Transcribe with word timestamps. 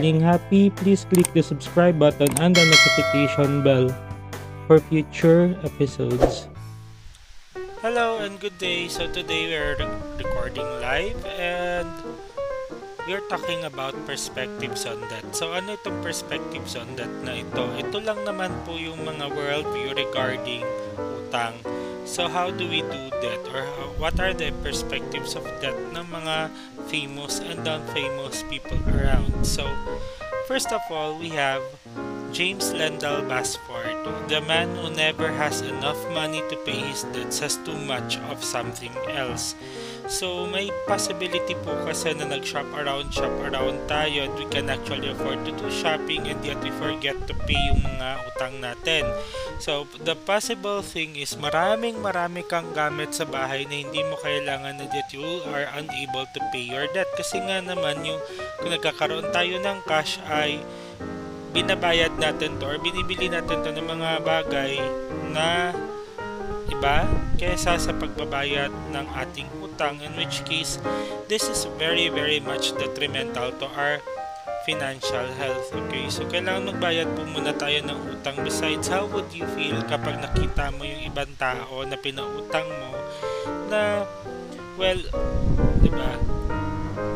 staying 0.00 0.24
happy, 0.24 0.72
please 0.80 1.04
click 1.12 1.28
the 1.36 1.44
subscribe 1.44 2.00
button 2.00 2.32
and 2.40 2.56
the 2.56 2.64
notification 2.64 3.60
bell 3.60 3.84
for 4.64 4.80
future 4.88 5.52
episodes. 5.60 6.48
Hello 7.84 8.24
and 8.24 8.40
good 8.40 8.56
day. 8.56 8.88
So 8.88 9.12
today 9.12 9.52
we're 9.52 9.76
recording 10.16 10.64
live 10.80 11.20
and 11.36 11.84
we're 13.04 13.20
talking 13.28 13.60
about 13.68 13.92
perspectives 14.08 14.88
on 14.88 15.04
that. 15.12 15.36
So 15.36 15.52
ano 15.52 15.76
itong 15.76 16.00
perspectives 16.00 16.80
on 16.80 16.96
that 16.96 17.12
na 17.20 17.44
ito? 17.44 17.68
Ito 17.76 18.00
lang 18.00 18.24
naman 18.24 18.56
po 18.64 18.80
yung 18.80 19.04
mga 19.04 19.28
worldview 19.36 19.92
regarding 20.00 20.64
utang. 20.96 21.60
So 22.04 22.28
how 22.28 22.50
do 22.50 22.68
we 22.68 22.82
do 22.82 23.10
that? 23.10 23.40
Or 23.54 23.62
how, 23.62 23.86
what 23.98 24.20
are 24.20 24.34
the 24.34 24.52
perspectives 24.62 25.34
of 25.36 25.44
that 25.60 25.74
ng 25.74 26.06
mga 26.10 26.50
famous 26.88 27.38
and 27.40 27.62
non-famous 27.64 28.42
people 28.50 28.78
around? 28.90 29.46
So 29.46 29.68
first 30.48 30.72
of 30.72 30.82
all, 30.90 31.18
we 31.18 31.30
have 31.30 31.62
James 32.30 32.70
Lendell 32.70 33.26
Basford, 33.26 34.06
the 34.30 34.40
man 34.46 34.70
who 34.76 34.88
never 34.94 35.34
has 35.34 35.62
enough 35.62 35.98
money 36.14 36.38
to 36.46 36.56
pay 36.62 36.78
his 36.78 37.02
debts 37.10 37.42
has 37.42 37.58
too 37.66 37.74
much 37.90 38.18
of 38.30 38.44
something 38.44 38.94
else. 39.10 39.58
So, 40.06 40.46
may 40.46 40.70
possibility 40.86 41.58
po 41.66 41.74
kasi 41.86 42.14
na 42.14 42.30
nag-shop 42.30 42.70
around, 42.74 43.10
shop 43.10 43.34
around 43.42 43.82
tayo 43.90 44.30
and 44.30 44.34
we 44.38 44.46
can 44.46 44.70
actually 44.70 45.10
afford 45.10 45.42
to 45.42 45.54
do 45.54 45.66
shopping 45.70 46.26
and 46.30 46.38
yet 46.46 46.58
we 46.62 46.70
forget 46.78 47.18
to 47.26 47.34
pay 47.46 47.58
yung 47.70 47.82
mga 47.82 48.08
utang 48.30 48.54
natin. 48.62 49.06
So, 49.60 49.84
the 50.00 50.16
possible 50.16 50.80
thing 50.80 51.20
is 51.20 51.36
maraming 51.36 52.00
marami 52.00 52.40
kang 52.48 52.72
gamit 52.72 53.12
sa 53.12 53.28
bahay 53.28 53.68
na 53.68 53.84
hindi 53.84 54.00
mo 54.08 54.16
kailangan 54.16 54.80
na 54.80 54.88
that 54.88 55.12
you 55.12 55.44
are 55.52 55.68
unable 55.76 56.24
to 56.32 56.40
pay 56.48 56.64
your 56.64 56.88
debt. 56.96 57.12
Kasi 57.12 57.44
nga 57.44 57.60
naman 57.60 58.00
yung 58.00 58.16
kung 58.56 58.72
nagkakaroon 58.72 59.28
tayo 59.36 59.60
ng 59.60 59.84
cash 59.84 60.16
ay 60.32 60.64
binabayad 61.52 62.16
natin 62.16 62.56
to 62.56 62.64
or 62.72 62.80
binibili 62.80 63.28
natin 63.28 63.60
to 63.60 63.68
ng 63.68 63.84
mga 63.84 64.24
bagay 64.24 64.80
na 65.28 65.76
iba 66.72 67.04
kaysa 67.36 67.76
sa 67.76 67.92
pagbabayad 67.92 68.72
ng 68.96 69.06
ating 69.18 69.50
utang 69.60 70.00
in 70.00 70.14
which 70.14 70.46
case 70.46 70.78
this 71.26 71.50
is 71.50 71.66
very 71.74 72.06
very 72.06 72.38
much 72.38 72.70
detrimental 72.78 73.50
to 73.58 73.66
our 73.74 73.98
financial 74.68 75.26
health 75.40 75.68
okay 75.72 76.06
so 76.12 76.24
kailangan 76.28 76.74
magbayad 76.74 77.08
po 77.16 77.24
muna 77.24 77.52
tayo 77.56 77.80
ng 77.84 77.98
utang 78.12 78.36
besides 78.44 78.86
how 78.88 79.08
would 79.08 79.28
you 79.32 79.46
feel 79.56 79.78
kapag 79.88 80.20
nakita 80.20 80.68
mo 80.76 80.84
yung 80.84 81.02
ibang 81.08 81.32
tao 81.40 81.82
na 81.88 81.96
pinautang 81.96 82.68
mo 82.68 82.92
na 83.72 84.04
well 84.76 85.00
di 85.80 85.90
ba 85.90 86.20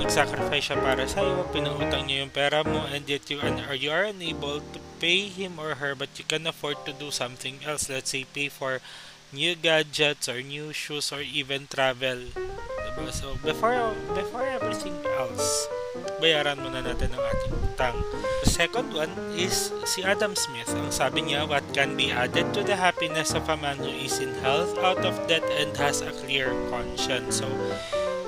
nagsacrifice 0.05 0.69
siya 0.69 0.78
para 0.84 1.09
sa 1.09 1.25
iyo, 1.25 1.48
pinautang 1.48 2.05
niya 2.05 2.28
yung 2.28 2.33
pera 2.33 2.61
mo, 2.61 2.84
and 2.92 3.09
yet 3.09 3.25
you, 3.33 3.41
are, 3.41 3.73
you 3.73 3.89
are 3.89 4.05
unable 4.05 4.61
to 4.61 4.79
pay 5.01 5.33
him 5.33 5.56
or 5.56 5.81
her, 5.81 5.97
but 5.97 6.12
you 6.20 6.25
can 6.29 6.45
afford 6.45 6.77
to 6.84 6.92
do 6.92 7.08
something 7.08 7.64
else. 7.64 7.89
Let's 7.89 8.12
say, 8.12 8.29
pay 8.29 8.53
for 8.53 8.84
new 9.33 9.56
gadgets 9.56 10.29
or 10.29 10.45
new 10.45 10.77
shoes 10.77 11.08
or 11.08 11.25
even 11.25 11.67
travel. 11.73 12.31
Diba? 12.95 13.11
So, 13.11 13.34
before, 13.42 13.95
before 14.14 14.47
everything 14.47 14.95
else, 15.19 15.67
bayaran 16.23 16.62
muna 16.62 16.83
natin 16.83 17.11
ang 17.14 17.24
ating 17.27 17.55
utang. 17.67 17.96
The 18.46 18.51
second 18.51 18.95
one 18.95 19.11
is 19.35 19.74
si 19.85 20.07
Adam 20.07 20.39
Smith. 20.39 20.70
Ang 20.74 20.95
sabi 20.95 21.27
niya, 21.27 21.46
what 21.46 21.67
can 21.74 21.98
be 21.98 22.14
added 22.14 22.55
to 22.55 22.63
the 22.63 22.79
happiness 22.79 23.35
of 23.35 23.51
a 23.51 23.58
man 23.58 23.83
who 23.83 23.91
is 23.91 24.23
in 24.23 24.30
health, 24.42 24.79
out 24.79 25.02
of 25.02 25.19
debt, 25.27 25.45
and 25.58 25.74
has 25.74 26.02
a 26.02 26.14
clear 26.23 26.55
conscience. 26.70 27.42
So, 27.42 27.51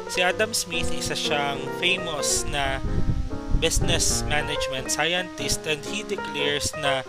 Si 0.07 0.23
Adam 0.23 0.55
Smith 0.55 0.95
isa 0.95 1.19
siyang 1.19 1.59
famous 1.83 2.47
na 2.47 2.79
business 3.59 4.23
management 4.31 4.95
scientist 4.95 5.67
and 5.67 5.83
he 5.91 6.07
declares 6.07 6.71
na 6.79 7.03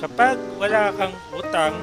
kapag 0.00 0.40
wala 0.56 0.88
kang 0.96 1.12
utang 1.36 1.76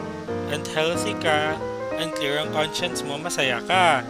and 0.50 0.66
healthy 0.74 1.14
ka 1.22 1.54
and 2.00 2.16
clear 2.16 2.40
ang 2.40 2.50
conscience 2.56 3.04
mo, 3.04 3.20
masaya 3.20 3.60
ka. 3.68 4.08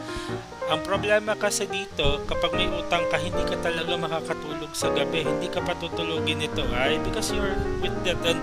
Ang 0.70 0.86
problema 0.86 1.34
kasi 1.34 1.66
dito, 1.66 2.22
kapag 2.30 2.54
may 2.54 2.70
utang 2.70 3.02
ka, 3.10 3.18
hindi 3.18 3.42
ka 3.42 3.58
talaga 3.58 3.98
makakatulog 3.98 4.70
sa 4.78 4.94
gabi. 4.94 5.26
Hindi 5.26 5.50
ka 5.50 5.66
patutulogin 5.66 6.46
nito 6.46 6.62
ay 6.70 7.02
because 7.02 7.34
you're 7.34 7.58
with 7.82 7.98
that 8.06 8.22
and 8.22 8.38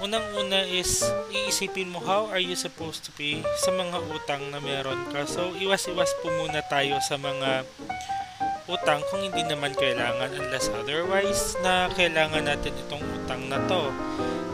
unang-una 0.00 0.64
is 0.68 1.00
iisipin 1.32 1.88
mo 1.88 1.96
how 2.00 2.28
are 2.28 2.40
you 2.40 2.52
supposed 2.52 3.04
to 3.04 3.10
pay 3.16 3.40
sa 3.64 3.72
mga 3.72 4.00
utang 4.12 4.48
na 4.48 4.60
meron 4.60 5.00
ka. 5.12 5.28
So, 5.28 5.52
iwas-iwas 5.56 6.12
po 6.24 6.32
muna 6.32 6.64
tayo 6.68 7.00
sa 7.04 7.20
mga 7.20 7.68
utang 8.64 9.04
kung 9.12 9.20
hindi 9.20 9.44
naman 9.44 9.76
kailangan 9.76 10.32
unless 10.40 10.72
otherwise 10.72 11.52
na 11.60 11.92
kailangan 11.92 12.48
natin 12.48 12.72
itong 12.88 13.04
utang 13.20 13.44
na 13.52 13.60
to. 13.68 13.92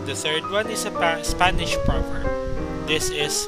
The 0.06 0.18
third 0.18 0.50
one 0.50 0.66
is 0.66 0.82
a 0.86 0.92
Spanish 1.22 1.78
proverb. 1.86 2.26
This 2.90 3.14
is, 3.14 3.46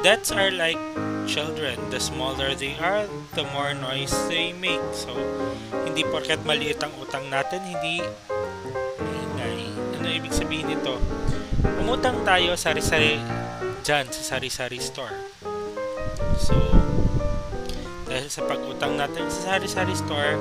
debts 0.00 0.32
are 0.32 0.50
like 0.50 0.80
children. 1.28 1.76
The 1.92 2.00
smaller 2.00 2.56
they 2.56 2.76
are, 2.80 3.04
the 3.36 3.44
more 3.52 3.76
noise 3.76 4.12
they 4.28 4.56
make. 4.56 4.82
So, 4.96 5.12
hindi 5.84 6.02
porket 6.08 6.42
maliit 6.48 6.80
ang 6.80 6.96
utang 6.96 7.28
natin, 7.28 7.60
hindi 7.60 8.00
ingay. 8.98 9.60
Ano 10.00 10.06
ibig 10.08 10.32
sabihin 10.32 10.72
nito? 10.72 10.96
Umutang 11.80 12.24
tayo 12.24 12.56
sari-sari 12.56 13.20
dyan 13.84 14.08
sa 14.08 14.36
sari-sari 14.36 14.80
store. 14.80 15.16
So, 16.40 16.56
dahil 18.08 18.26
sa 18.32 18.42
pag-utang 18.48 18.96
natin 18.96 19.28
sa 19.28 19.54
sari-sari 19.54 19.94
store, 19.94 20.40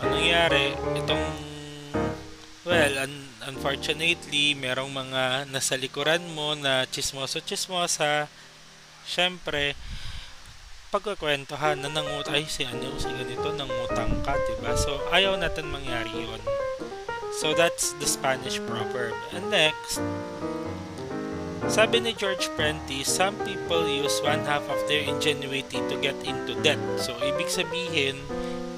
ang 0.00 0.10
nangyari, 0.14 0.72
itong, 0.96 1.26
well, 2.62 2.94
un- 3.04 3.28
unfortunately, 3.46 4.54
merong 4.56 4.90
mga 4.90 5.50
nasa 5.50 5.74
likuran 5.76 6.22
mo 6.32 6.56
na 6.56 6.88
chismoso-chismosa, 6.88 8.30
syempre, 9.06 9.78
pagkakwentuhan 10.90 11.82
na 11.82 11.90
nangut 11.90 12.26
ay 12.30 12.44
si 12.50 12.66
ano 12.66 12.94
si 12.98 13.10
ganito 13.10 13.54
nangutang 13.54 14.22
ka, 14.26 14.34
'di 14.34 14.54
ba? 14.60 14.74
So 14.74 14.98
ayaw 15.14 15.38
natin 15.38 15.70
mangyari 15.70 16.10
'yon. 16.10 16.42
So 17.38 17.54
that's 17.54 17.94
the 18.02 18.08
Spanish 18.08 18.58
proverb. 18.64 19.12
And 19.30 19.52
next, 19.52 20.00
sabi 21.66 21.98
ni 21.98 22.14
George 22.14 22.46
Prentice, 22.54 23.10
some 23.10 23.34
people 23.42 23.84
use 23.90 24.22
one 24.22 24.46
half 24.46 24.62
of 24.70 24.78
their 24.86 25.02
ingenuity 25.02 25.82
to 25.90 25.94
get 25.98 26.14
into 26.22 26.54
debt. 26.62 26.78
So, 26.96 27.18
ibig 27.18 27.50
sabihin, 27.50 28.22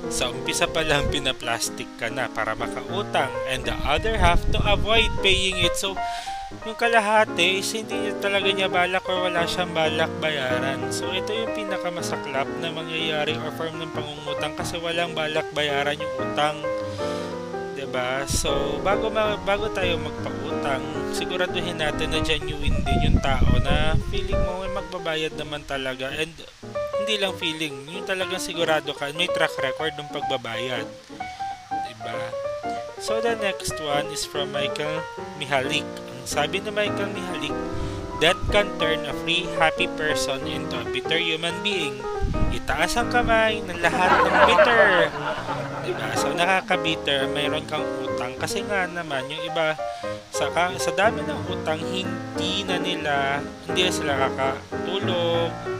sa 0.08 0.32
umpisa 0.32 0.64
pa 0.64 0.80
lang 0.82 1.12
pinaplastic 1.12 1.86
ka 2.00 2.08
na 2.08 2.32
para 2.32 2.56
makautang 2.56 3.28
and 3.52 3.68
the 3.68 3.76
other 3.84 4.16
half 4.16 4.40
to 4.56 4.58
avoid 4.64 5.12
paying 5.20 5.60
it. 5.60 5.76
So, 5.76 6.00
yung 6.48 6.78
kalahati 6.80 7.60
is 7.60 7.68
hindi 7.76 8.08
niya 8.08 8.16
talaga 8.24 8.48
niya 8.48 8.72
balak 8.72 9.04
or 9.04 9.28
wala 9.28 9.44
siyang 9.44 9.76
balak 9.76 10.08
bayaran. 10.16 10.80
So, 10.88 11.12
ito 11.12 11.36
yung 11.36 11.52
pinakamasaklap 11.52 12.48
na 12.64 12.72
mangyayari 12.72 13.36
or 13.36 13.52
form 13.52 13.76
ng 13.76 13.92
pangungutang 13.92 14.56
kasi 14.56 14.80
walang 14.80 15.12
balak 15.12 15.44
bayaran 15.52 16.00
yung 16.00 16.14
utang. 16.16 16.56
ba? 17.88 18.24
So, 18.28 18.76
bago 18.84 19.08
ma- 19.08 19.40
bago 19.48 19.72
tayo 19.72 19.96
magpautang, 19.96 20.84
siguraduhin 21.16 21.80
natin 21.80 22.12
na 22.12 22.20
genuine 22.20 22.84
din 22.84 23.00
yung 23.00 23.18
tao 23.24 23.48
na 23.64 23.96
feeling 24.12 24.36
mo 24.44 24.60
may 24.60 24.72
magbabayad 24.76 25.32
naman 25.40 25.64
talaga 25.64 26.12
and 26.12 26.32
hindi 27.00 27.14
lang 27.16 27.32
feeling, 27.40 27.88
yung 27.88 28.04
talagang 28.04 28.36
sigurado 28.36 28.92
ka, 28.92 29.08
may 29.16 29.24
track 29.32 29.56
record 29.56 29.96
ng 29.96 30.12
pagbabayad. 30.12 30.84
ba? 32.04 32.47
So 32.98 33.22
the 33.22 33.38
next 33.38 33.78
one 33.78 34.10
is 34.10 34.26
from 34.26 34.50
Michael 34.50 35.06
Mihalik. 35.38 35.86
Ang 35.86 36.26
sabi 36.26 36.58
ni 36.58 36.74
Michael 36.74 37.14
Mihalik, 37.14 37.54
that 38.18 38.34
can 38.50 38.66
turn 38.82 39.06
a 39.06 39.14
free, 39.22 39.46
happy 39.54 39.86
person 39.94 40.42
into 40.50 40.82
a 40.82 40.86
bitter 40.90 41.18
human 41.18 41.54
being. 41.62 42.02
Itaas 42.50 42.98
ang 42.98 43.06
kamay 43.14 43.62
ng 43.62 43.78
lahat 43.78 44.10
ng 44.18 44.34
bitter. 44.50 44.86
Diba? 45.86 46.08
So, 46.18 46.34
nakaka-bitter, 46.34 47.30
mayroon 47.30 47.64
kang 47.70 47.86
utang. 48.02 48.34
Kasi 48.34 48.66
nga 48.66 48.90
naman, 48.90 49.30
yung 49.30 49.46
iba, 49.46 49.78
sa, 50.34 50.50
sa 50.52 50.90
dami 50.92 51.22
ng 51.22 51.40
utang, 51.54 51.78
hindi 51.78 52.66
na 52.66 52.76
nila, 52.82 53.14
hindi 53.70 53.86
na 53.86 53.92
sila 53.94 54.12
kakatulog. 54.26 55.77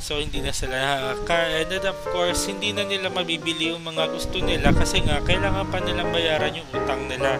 So, 0.00 0.16
hindi 0.18 0.40
na 0.40 0.50
sila 0.50 0.74
nakaka... 0.74 1.60
And 1.60 1.84
of 1.84 2.00
course, 2.10 2.48
hindi 2.48 2.72
na 2.72 2.88
nila 2.88 3.12
mabibili 3.12 3.70
yung 3.70 3.84
mga 3.84 4.08
gusto 4.10 4.40
nila 4.40 4.72
kasi 4.72 5.04
nga, 5.04 5.20
kailangan 5.20 5.68
pa 5.68 5.78
nilang 5.78 6.10
bayaran 6.10 6.56
yung 6.56 6.68
utang 6.72 7.04
nila. 7.06 7.36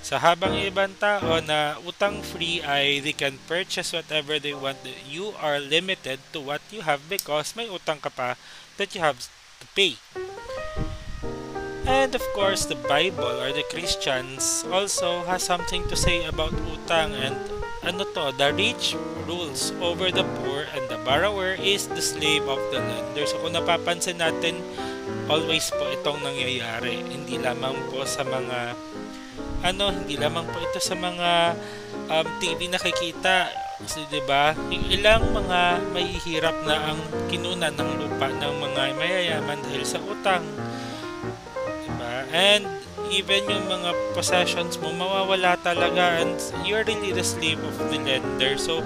Sa 0.00 0.16
habang 0.16 0.56
ibang 0.56 0.96
tao 0.96 1.40
na 1.44 1.76
utang 1.84 2.24
free 2.24 2.64
ay 2.64 3.04
they 3.04 3.12
can 3.12 3.36
purchase 3.44 3.92
whatever 3.92 4.40
they 4.40 4.56
want. 4.56 4.80
You 5.04 5.36
are 5.40 5.60
limited 5.60 6.20
to 6.32 6.40
what 6.40 6.64
you 6.72 6.84
have 6.84 7.04
because 7.08 7.52
may 7.52 7.68
utang 7.68 8.00
ka 8.00 8.08
pa 8.08 8.36
that 8.80 8.96
you 8.96 9.04
have 9.04 9.20
to 9.60 9.66
pay. 9.76 10.00
And 11.90 12.14
of 12.14 12.22
course, 12.32 12.64
the 12.64 12.78
Bible 12.78 13.42
or 13.42 13.50
the 13.52 13.66
Christians 13.68 14.64
also 14.70 15.26
has 15.26 15.42
something 15.42 15.84
to 15.90 15.96
say 15.98 16.24
about 16.24 16.54
utang 16.70 17.12
and 17.18 17.34
ano 17.80 18.04
to, 18.04 18.32
the 18.36 18.52
rich 18.52 18.92
rules 19.24 19.72
over 19.80 20.12
the 20.12 20.24
poor 20.40 20.68
and 20.76 20.84
the 20.92 21.00
borrower 21.00 21.56
is 21.56 21.88
the 21.88 22.02
slave 22.04 22.44
of 22.44 22.60
the 22.68 22.80
lender. 22.80 23.24
So 23.24 23.40
kung 23.40 23.56
napapansin 23.56 24.20
natin, 24.20 24.60
always 25.32 25.72
po 25.72 25.88
itong 25.88 26.20
nangyayari. 26.20 27.00
Hindi 27.00 27.40
lamang 27.40 27.76
po 27.88 28.04
sa 28.04 28.20
mga 28.20 28.76
ano, 29.60 29.92
hindi 29.92 30.16
lamang 30.16 30.48
po 30.48 30.56
ito 30.60 30.80
sa 30.80 30.96
mga 30.96 31.56
um, 32.08 32.26
TV 32.40 32.68
nakikita. 32.68 33.48
Kasi 33.80 34.04
'di 34.12 34.20
ba, 34.28 34.52
ilang 34.92 35.32
mga 35.32 35.80
mahihirap 35.96 36.56
na 36.68 36.92
ang 36.92 37.00
kinunan 37.32 37.72
ng 37.72 37.90
lupa 37.96 38.28
ng 38.28 38.54
mga 38.60 38.82
mayayaman 38.92 39.56
dahil 39.64 39.84
sa 39.88 39.96
utang. 40.04 40.44
And 42.30 42.66
even 43.10 43.42
yung 43.50 43.66
mga 43.66 43.90
possessions 44.14 44.78
mo 44.78 44.94
mawawala 44.94 45.58
talaga 45.60 46.22
and 46.22 46.38
you're 46.62 46.86
really 46.86 47.10
the 47.10 47.26
slave 47.26 47.58
of 47.58 47.74
the 47.90 47.98
lender. 47.98 48.54
So 48.54 48.82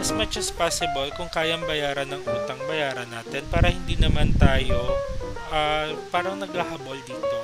as 0.00 0.12
much 0.12 0.40
as 0.40 0.48
possible 0.48 1.08
kung 1.16 1.28
kayang 1.28 1.64
bayaran 1.68 2.08
ng 2.08 2.24
utang, 2.24 2.60
bayaran 2.64 3.08
natin 3.12 3.44
para 3.52 3.68
hindi 3.68 4.00
naman 4.00 4.32
tayo 4.40 4.96
uh, 5.52 5.92
parang 6.08 6.40
naghahabol 6.40 6.96
dito. 7.04 7.35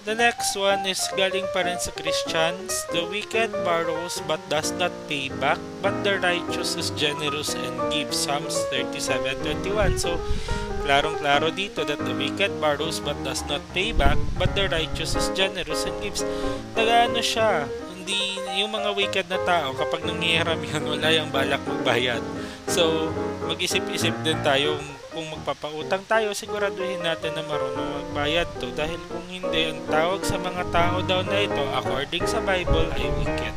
The 0.00 0.16
next 0.16 0.56
one 0.56 0.88
is 0.88 1.04
galing 1.12 1.44
pa 1.52 1.60
rin 1.60 1.76
sa 1.76 1.92
Christians. 1.92 2.72
The 2.88 3.04
wicked 3.04 3.52
borrows 3.68 4.24
but 4.24 4.40
does 4.48 4.72
not 4.80 4.96
pay 5.12 5.28
back, 5.28 5.60
but 5.84 5.92
the 6.00 6.16
righteous 6.16 6.72
is 6.72 6.88
generous 6.96 7.52
and 7.52 7.76
gives. 7.92 8.16
Psalms 8.16 8.56
37.21 8.72 10.00
So, 10.00 10.16
klarong-klaro 10.88 11.52
dito 11.52 11.84
that 11.84 12.00
the 12.00 12.16
wicked 12.16 12.48
borrows 12.64 12.96
but 12.96 13.20
does 13.28 13.44
not 13.44 13.60
pay 13.76 13.92
back, 13.92 14.16
but 14.40 14.56
the 14.56 14.72
righteous 14.72 15.12
is 15.20 15.28
generous 15.36 15.84
and 15.84 15.92
gives. 16.00 16.24
Nagaano 16.72 17.20
siya, 17.20 17.68
hindi 17.92 18.40
yung 18.56 18.72
mga 18.72 18.96
wicked 18.96 19.26
na 19.28 19.36
tao 19.44 19.76
kapag 19.76 20.08
nanghihiram 20.08 20.64
yan, 20.64 20.80
wala 20.88 21.08
yung 21.12 21.28
balak 21.28 21.60
magbayad. 21.68 22.24
So, 22.72 23.12
mag-isip-isip 23.44 24.16
din 24.24 24.40
tayo 24.40 24.80
kung 25.10 25.26
magpapautang 25.28 26.06
tayo, 26.06 26.30
siguraduhin 26.32 27.02
natin 27.02 27.34
na 27.34 27.44
marunong 27.44 28.06
magbayad 28.06 28.48
to 28.62 28.70
dahil 28.72 28.98
kung 29.10 29.26
hindi, 29.26 29.70
ang 29.70 29.82
tawag 29.90 30.22
sa 30.22 30.38
mga 30.38 30.64
tao 30.70 31.02
daw 31.02 31.20
na 31.26 31.38
ito, 31.42 31.62
according 31.74 32.24
sa 32.24 32.38
Bible, 32.40 32.88
ay 32.94 33.06
wicked. 33.18 33.54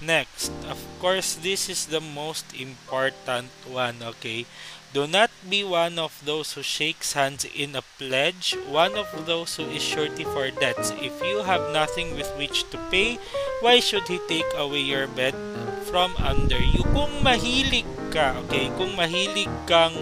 Next, 0.00 0.52
of 0.68 0.80
course, 1.00 1.36
this 1.36 1.68
is 1.68 1.88
the 1.88 2.00
most 2.00 2.48
important 2.56 3.52
one, 3.68 4.00
okay? 4.16 4.48
Do 4.90 5.06
not 5.06 5.30
be 5.46 5.62
one 5.62 6.02
of 6.02 6.18
those 6.26 6.58
who 6.58 6.66
shakes 6.66 7.14
hands 7.14 7.46
in 7.46 7.78
a 7.78 7.86
pledge, 7.94 8.58
one 8.66 8.98
of 8.98 9.06
those 9.22 9.54
who 9.54 9.70
is 9.70 9.86
surety 9.86 10.26
for 10.26 10.50
debts. 10.50 10.90
If 10.98 11.14
you 11.22 11.46
have 11.46 11.70
nothing 11.70 12.18
with 12.18 12.26
which 12.34 12.66
to 12.74 12.78
pay, 12.90 13.22
why 13.62 13.78
should 13.78 14.10
he 14.10 14.18
take 14.26 14.50
away 14.58 14.82
your 14.82 15.06
bed 15.06 15.38
from 15.86 16.18
under 16.18 16.58
you? 16.58 16.82
Kung 16.90 17.22
mahilig 17.22 17.86
ka, 18.10 18.34
okay, 18.42 18.68
kung 18.74 18.92
mahilig 18.98 19.48
kang 19.64 19.94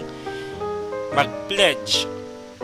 mag-pledge, 1.13 2.09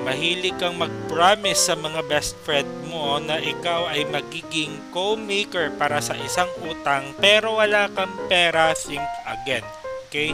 mahilig 0.02 0.58
kang 0.58 0.76
mag-promise 0.76 1.72
sa 1.72 1.78
mga 1.78 2.02
best 2.10 2.36
friend 2.44 2.68
mo 2.90 3.22
na 3.22 3.40
ikaw 3.40 3.88
ay 3.90 4.04
magiging 4.10 4.76
co-maker 4.92 5.72
para 5.78 6.02
sa 6.04 6.18
isang 6.20 6.50
utang 6.66 7.16
pero 7.22 7.62
wala 7.62 7.88
kang 7.94 8.12
pera, 8.28 8.74
think 8.76 9.06
again. 9.26 9.64
Okay? 10.10 10.34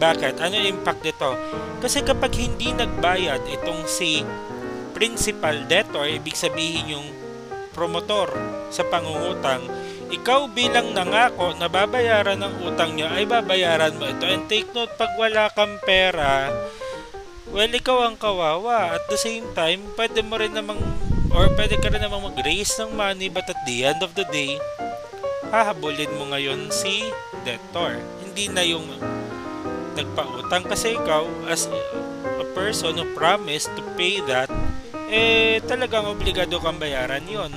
Bakit? 0.00 0.40
Ano 0.40 0.56
yung 0.56 0.80
impact 0.80 1.04
nito? 1.04 1.36
Kasi 1.80 2.00
kapag 2.00 2.32
hindi 2.36 2.72
nagbayad 2.72 3.44
itong 3.60 3.84
si 3.84 4.24
principal 4.96 5.68
debtor, 5.68 6.08
ibig 6.08 6.36
sabihin 6.36 6.96
yung 6.96 7.06
promotor 7.76 8.32
sa 8.72 8.84
pangungutang, 8.88 9.64
ikaw 10.10 10.50
bilang 10.50 10.90
nangako 10.90 11.54
na 11.54 11.70
babayaran 11.70 12.42
ng 12.42 12.66
utang 12.66 12.98
niya 12.98 13.14
ay 13.14 13.24
babayaran 13.30 13.94
mo 13.94 14.10
ito. 14.10 14.26
And 14.26 14.50
take 14.50 14.74
note, 14.74 14.90
pag 14.98 15.14
wala 15.14 15.46
kang 15.54 15.78
pera, 15.86 16.50
well, 17.54 17.70
ikaw 17.70 18.10
ang 18.10 18.18
kawawa. 18.18 18.98
At 18.98 19.06
the 19.06 19.18
same 19.18 19.46
time, 19.54 19.86
pwede 19.94 20.26
mo 20.26 20.38
rin 20.38 20.54
namang, 20.54 20.82
or 21.30 21.46
pwede 21.54 21.78
ka 21.78 21.94
rin 21.94 22.02
namang 22.02 22.26
mag-raise 22.26 22.74
ng 22.82 22.90
money, 22.98 23.30
but 23.30 23.46
at 23.46 23.60
the 23.66 23.86
end 23.86 24.02
of 24.02 24.18
the 24.18 24.26
day, 24.34 24.58
hahabulin 25.54 26.10
mo 26.18 26.30
ngayon 26.34 26.74
si 26.74 27.06
debtor. 27.46 27.98
Hindi 28.22 28.50
na 28.50 28.66
yung 28.66 28.86
nagpautang 29.94 30.66
kasi 30.66 30.98
ikaw 30.98 31.26
as 31.46 31.70
a 31.70 32.46
person 32.54 32.98
who 32.98 33.06
promised 33.14 33.70
to 33.74 33.82
pay 33.98 34.22
that 34.26 34.50
eh 35.10 35.58
talagang 35.66 36.06
obligado 36.06 36.62
kang 36.62 36.78
bayaran 36.78 37.26
yon 37.26 37.50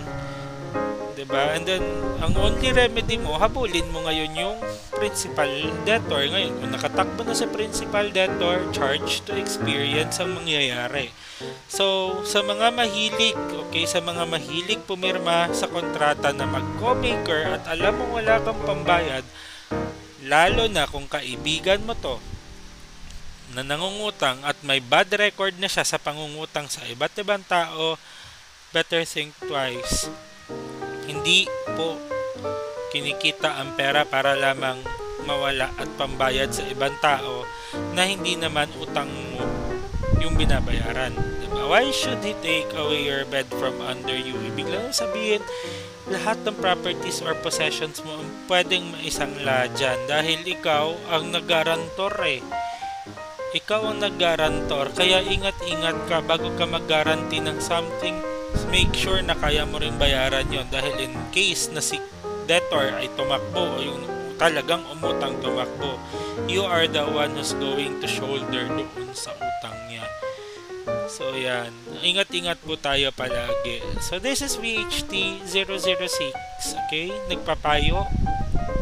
'di 1.23 1.31
ba 1.31 1.55
and 1.55 1.63
then 1.63 1.79
ang 2.19 2.35
only 2.35 2.75
remedy 2.75 3.15
mo 3.15 3.39
habulin 3.39 3.87
mo 3.95 4.03
ngayon 4.03 4.35
yung 4.35 4.59
principal 4.91 5.47
debtor 5.87 6.19
ngayon. 6.27 6.51
Kung 6.59 6.75
nakatakbo 6.75 7.23
na 7.23 7.31
sa 7.31 7.47
principal 7.47 8.11
debtor 8.11 8.67
charge 8.75 9.23
to 9.23 9.31
experience 9.39 10.19
ang 10.19 10.35
mangyayari. 10.35 11.15
So 11.71 12.19
sa 12.27 12.43
mga 12.43 12.75
mahilig 12.75 13.39
okay 13.55 13.87
sa 13.87 14.03
mga 14.03 14.27
mahilig 14.27 14.83
pumirma 14.83 15.47
sa 15.55 15.71
kontrata 15.71 16.35
na 16.35 16.43
mag-co-maker 16.43 17.55
at 17.55 17.63
alam 17.71 17.95
mo 17.95 18.19
wala 18.19 18.43
kang 18.43 18.59
pambayad 18.67 19.23
Lalo 20.23 20.71
na 20.71 20.87
kung 20.87 21.07
kaibigan 21.07 21.83
mo 21.83 21.95
to 21.99 22.19
na 23.51 23.63
nangungutang 23.63 24.39
at 24.47 24.55
may 24.63 24.79
bad 24.79 25.11
record 25.19 25.55
na 25.59 25.67
siya 25.67 25.83
sa 25.83 25.99
pangungutang 25.99 26.71
sa 26.71 26.81
iba't 26.89 27.13
ibang 27.19 27.43
tao, 27.45 27.99
better 28.71 29.03
think 29.05 29.35
twice. 29.45 30.09
Hindi 31.03 31.45
po 31.75 31.99
kinikita 32.93 33.57
ang 33.59 33.73
pera 33.73 34.05
para 34.05 34.37
lamang 34.37 34.79
mawala 35.25 35.71
at 35.79 35.89
pambayad 35.95 36.51
sa 36.51 36.67
ibang 36.67 36.93
tao 36.99 37.47
na 37.95 38.05
hindi 38.05 38.35
naman 38.37 38.69
utang 38.77 39.09
mo 39.33 39.43
yung 40.21 40.37
binabayaran. 40.37 41.15
Diba? 41.15 41.67
Why 41.67 41.89
should 41.89 42.21
he 42.21 42.37
take 42.39 42.69
away 42.75 43.07
your 43.07 43.25
bed 43.27 43.49
from 43.51 43.79
under 43.83 44.15
you? 44.15 44.35
Ibig 44.53 44.69
lang 44.69 44.93
sabihin, 44.93 45.43
lahat 46.11 46.43
ng 46.43 46.59
properties 46.59 47.23
or 47.23 47.33
possessions 47.39 48.03
mo 48.03 48.19
ang 48.19 48.29
pwedeng 48.51 48.91
maisangla 48.91 49.71
dyan 49.73 49.99
dahil 50.05 50.39
ikaw 50.43 50.91
ang 51.11 51.31
nagarantor 51.31 52.13
eh. 52.27 52.43
Ikaw 53.53 53.81
ang 53.93 53.97
nagarantor 54.01 54.91
kaya 54.97 55.21
ingat-ingat 55.23 56.09
ka 56.09 56.25
bago 56.25 56.51
ka 56.57 56.65
mag-guarantee 56.65 57.41
ng 57.41 57.61
something 57.61 58.17
make 58.69 58.91
sure 58.93 59.21
na 59.21 59.37
kaya 59.37 59.65
mo 59.65 59.77
rin 59.81 59.95
bayaran 60.01 60.45
yon 60.49 60.67
dahil 60.69 60.93
in 61.01 61.13
case 61.29 61.69
na 61.73 61.81
si 61.81 61.97
debtor 62.49 62.93
ay 62.97 63.07
tumakbo 63.13 63.77
o 63.77 63.81
yung 63.81 64.03
talagang 64.37 64.83
umutang 64.89 65.37
tumakbo 65.39 65.95
you 66.49 66.65
are 66.65 66.89
the 66.89 67.03
one 67.05 67.31
who's 67.37 67.55
going 67.61 67.97
to 68.01 68.07
shoulder 68.09 68.65
doon 68.67 69.09
sa 69.13 69.31
utang 69.37 69.77
niya 69.87 70.05
So, 71.13 71.29
yan. 71.37 71.69
Ingat-ingat 72.01 72.59
po 72.65 72.73
tayo 72.73 73.13
palagi. 73.13 73.85
So, 74.01 74.17
this 74.17 74.41
is 74.41 74.57
VHT 74.57 75.45
006. 75.45 76.33
Okay? 76.89 77.13
Nagpapayo 77.29 78.09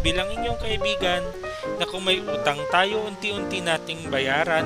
bilang 0.02 0.32
inyong 0.34 0.58
kaibigan 0.58 1.22
na 1.78 1.86
kung 1.86 2.08
may 2.08 2.24
utang 2.24 2.58
tayo, 2.74 3.06
unti-unti 3.06 3.62
nating 3.62 4.10
bayaran. 4.10 4.66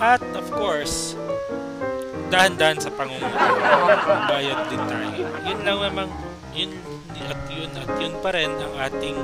At, 0.00 0.22
of 0.38 0.48
course, 0.54 1.18
dahan-dahan 2.30 2.78
sa 2.78 2.90
pangungutang. 2.94 3.58
Bayad 4.30 4.60
din 4.70 4.82
tayo. 4.86 5.26
Yun 5.44 5.60
lang 5.66 5.78
naman, 5.82 6.08
yun 6.54 6.72
at 7.26 7.40
yun 7.50 7.70
at 7.76 7.90
yun 7.98 8.14
pa 8.22 8.30
rin 8.32 8.50
ang 8.54 8.74
ating 8.78 9.18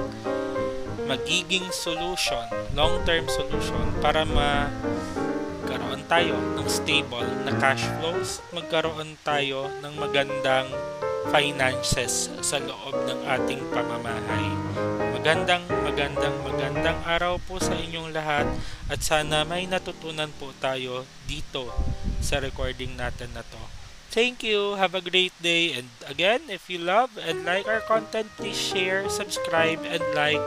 magiging 1.06 1.66
solution, 1.70 2.44
long-term 2.74 3.30
solution 3.30 3.94
para 4.02 4.26
ma 4.26 4.66
magkaroon 5.66 6.02
tayo 6.06 6.34
ng 6.54 6.68
stable 6.70 7.26
na 7.42 7.54
cash 7.58 7.82
flows, 7.98 8.38
magkaroon 8.54 9.18
tayo 9.26 9.66
ng 9.82 9.94
magandang 9.98 10.70
finances 11.34 12.30
sa 12.38 12.62
loob 12.62 12.94
ng 13.06 13.20
ating 13.26 13.58
pamamahay. 13.74 14.46
Magandang, 15.10 15.66
magandang, 15.82 16.36
magandang 16.46 16.98
araw 17.02 17.42
po 17.42 17.58
sa 17.58 17.74
inyong 17.74 18.14
lahat 18.14 18.46
at 18.86 19.02
sana 19.02 19.42
may 19.42 19.66
natutunan 19.66 20.30
po 20.38 20.54
tayo 20.62 21.02
dito 21.26 21.66
sa 22.26 22.42
recording 22.42 22.98
natin 22.98 23.30
na 23.38 23.46
to. 23.46 23.60
Thank 24.10 24.42
you. 24.42 24.74
Have 24.74 24.98
a 24.98 25.04
great 25.04 25.36
day. 25.38 25.78
And 25.78 25.86
again, 26.10 26.50
if 26.50 26.66
you 26.66 26.82
love 26.82 27.14
and 27.14 27.46
like 27.46 27.70
our 27.70 27.84
content, 27.86 28.26
please 28.34 28.58
share, 28.58 29.06
subscribe, 29.06 29.86
and 29.86 30.02
like 30.18 30.42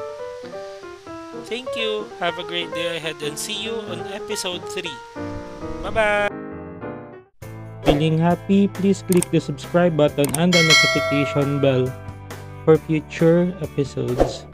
Thank 1.45 1.75
you. 1.77 2.05
Have 2.19 2.37
a 2.37 2.43
great 2.43 2.69
day 2.73 2.97
ahead 2.97 3.21
and 3.23 3.39
see 3.39 3.55
you 3.55 3.79
on 3.87 4.03
episode 4.11 4.61
3. 4.69 4.85
Bye-bye. 5.87 6.29
Feeling 7.85 8.17
happy? 8.17 8.67
Please 8.67 9.01
click 9.07 9.29
the 9.31 9.39
subscribe 9.39 9.95
button 9.95 10.27
and 10.37 10.53
the 10.53 10.61
notification 10.61 11.61
bell 11.61 11.87
for 12.65 12.77
future 12.77 13.55
episodes. 13.61 14.48